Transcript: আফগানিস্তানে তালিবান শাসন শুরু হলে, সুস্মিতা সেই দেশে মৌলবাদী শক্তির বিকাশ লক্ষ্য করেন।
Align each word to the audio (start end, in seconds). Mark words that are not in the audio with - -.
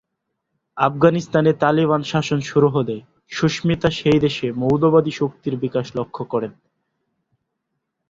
আফগানিস্তানে 0.77 1.51
তালিবান 1.53 2.01
শাসন 2.03 2.39
শুরু 2.41 2.67
হলে, 2.67 2.95
সুস্মিতা 3.29 3.89
সেই 3.91 4.19
দেশে 4.19 4.47
মৌলবাদী 4.51 5.11
শক্তির 5.11 5.55
বিকাশ 5.57 5.85
লক্ষ্য 5.95 6.23
করেন। 6.25 6.51